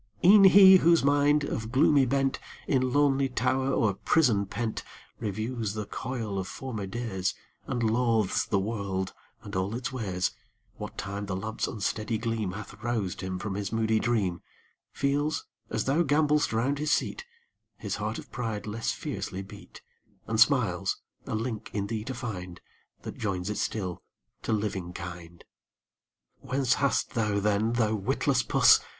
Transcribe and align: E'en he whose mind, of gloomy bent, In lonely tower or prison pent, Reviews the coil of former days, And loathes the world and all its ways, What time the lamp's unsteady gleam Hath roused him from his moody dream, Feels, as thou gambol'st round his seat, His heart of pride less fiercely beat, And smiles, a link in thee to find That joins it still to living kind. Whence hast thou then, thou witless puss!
E'en 0.25 0.45
he 0.45 0.77
whose 0.77 1.03
mind, 1.03 1.43
of 1.43 1.71
gloomy 1.71 2.07
bent, 2.07 2.39
In 2.67 2.91
lonely 2.91 3.29
tower 3.29 3.71
or 3.71 3.93
prison 3.93 4.47
pent, 4.47 4.81
Reviews 5.19 5.75
the 5.75 5.85
coil 5.85 6.39
of 6.39 6.47
former 6.47 6.87
days, 6.87 7.35
And 7.67 7.83
loathes 7.83 8.47
the 8.47 8.57
world 8.57 9.13
and 9.43 9.55
all 9.55 9.75
its 9.75 9.91
ways, 9.91 10.31
What 10.77 10.97
time 10.97 11.27
the 11.27 11.35
lamp's 11.35 11.67
unsteady 11.67 12.17
gleam 12.17 12.53
Hath 12.53 12.73
roused 12.81 13.21
him 13.21 13.37
from 13.37 13.53
his 13.53 13.71
moody 13.71 13.99
dream, 13.99 14.41
Feels, 14.91 15.45
as 15.69 15.83
thou 15.85 16.01
gambol'st 16.01 16.51
round 16.51 16.79
his 16.79 16.89
seat, 16.91 17.23
His 17.77 17.97
heart 17.97 18.17
of 18.17 18.31
pride 18.31 18.65
less 18.65 18.91
fiercely 18.91 19.43
beat, 19.43 19.83
And 20.25 20.39
smiles, 20.39 20.97
a 21.27 21.35
link 21.35 21.69
in 21.73 21.85
thee 21.85 22.03
to 22.05 22.15
find 22.15 22.59
That 23.03 23.19
joins 23.19 23.51
it 23.51 23.59
still 23.59 24.01
to 24.41 24.51
living 24.51 24.93
kind. 24.93 25.43
Whence 26.39 26.73
hast 26.73 27.11
thou 27.11 27.39
then, 27.39 27.73
thou 27.73 27.93
witless 27.93 28.41
puss! 28.41 28.79